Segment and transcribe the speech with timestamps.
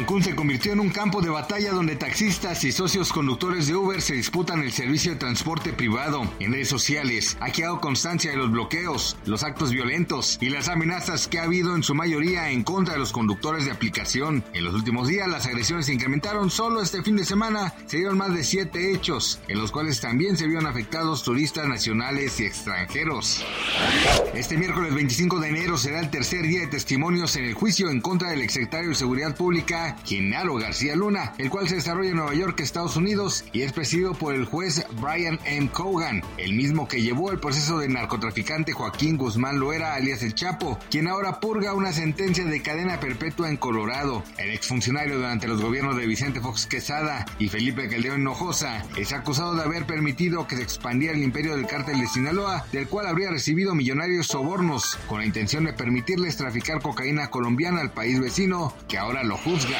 [0.00, 4.00] Cancún se convirtió en un campo de batalla donde taxistas y socios conductores de Uber
[4.00, 6.22] se disputan el servicio de transporte privado.
[6.38, 11.28] En redes sociales ha quedado constancia de los bloqueos, los actos violentos y las amenazas
[11.28, 14.42] que ha habido en su mayoría en contra de los conductores de aplicación.
[14.54, 16.48] En los últimos días las agresiones se incrementaron.
[16.48, 20.38] Solo este fin de semana se dieron más de siete hechos, en los cuales también
[20.38, 23.44] se vieron afectados turistas nacionales y extranjeros.
[24.32, 28.00] Este miércoles 25 de enero será el tercer día de testimonios en el juicio en
[28.00, 32.34] contra del exsecretario de Seguridad Pública Genaro García Luna, el cual se desarrolla en Nueva
[32.34, 35.70] York, Estados Unidos, y es presidido por el juez Brian M.
[35.70, 40.78] Cogan, el mismo que llevó el proceso del narcotraficante Joaquín Guzmán Loera, alias El Chapo,
[40.90, 44.22] quien ahora purga una sentencia de cadena perpetua en Colorado.
[44.38, 49.54] El exfuncionario durante los gobiernos de Vicente Fox Quesada y Felipe Caldeón Hinojosa es acusado
[49.54, 53.30] de haber permitido que se expandiera el imperio del cártel de Sinaloa, del cual habría
[53.30, 58.98] recibido millonarios sobornos, con la intención de permitirles traficar cocaína colombiana al país vecino, que
[58.98, 59.79] ahora lo juzga.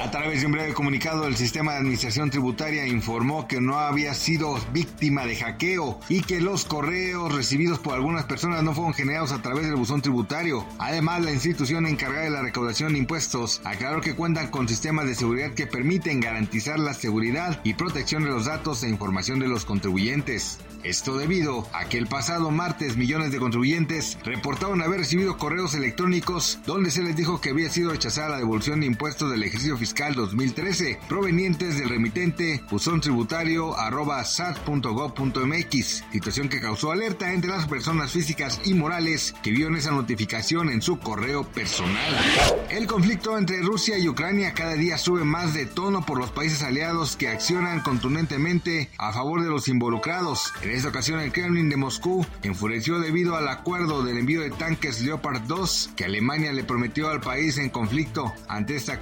[0.00, 4.14] A través de un breve comunicado, el sistema de administración tributaria informó que no había
[4.14, 9.32] sido víctima de hackeo y que los correos recibidos por algunas personas no fueron generados
[9.32, 10.66] a través del buzón tributario.
[10.78, 15.14] Además, la institución encargada de la recaudación de impuestos aclaró que cuentan con sistemas de
[15.14, 19.64] seguridad que permiten garantizar la seguridad y protección de los datos e información de los
[19.64, 20.58] contribuyentes.
[20.82, 26.58] Esto debido a que el pasado martes millones de contribuyentes reportaron haber recibido correos electrónicos
[26.66, 30.14] donde se les dijo que había sido rechazada la devolución de impuestos del ejercicio fiscal
[30.14, 38.12] 2013 provenientes del remitente buzón tributario arroba sat.gov.mx, situación que causó alerta entre las personas
[38.12, 42.14] físicas y morales que vieron esa notificación en su correo personal.
[42.70, 46.62] El conflicto entre Rusia y Ucrania cada día sube más de tono por los países
[46.62, 50.52] aliados que accionan contundentemente a favor de los involucrados.
[50.62, 55.02] En esta ocasión el Kremlin de Moscú enfureció debido al acuerdo del envío de tanques
[55.02, 58.32] Leopard 2 que Alemania le prometió al país en conflicto.
[58.48, 58.92] Ante este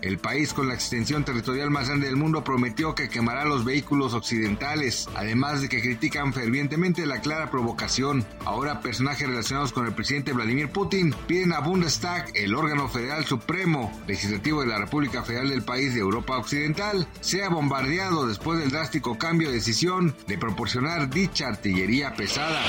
[0.00, 4.14] el país con la extensión territorial más grande del mundo prometió que quemará los vehículos
[4.14, 8.24] occidentales, además de que critican fervientemente la clara provocación.
[8.46, 13.92] Ahora personajes relacionados con el presidente Vladimir Putin piden a Bundestag, el órgano federal supremo
[14.06, 19.18] legislativo de la República Federal del país de Europa Occidental, sea bombardeado después del drástico
[19.18, 22.62] cambio de decisión de proporcionar dicha artillería pesada.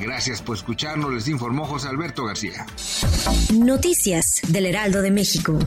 [0.00, 2.64] Gracias por escucharnos, les informó José Alberto García.
[3.52, 5.58] Noticias del Heraldo de México.